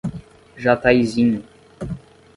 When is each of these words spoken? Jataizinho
Jataizinho 0.63 1.43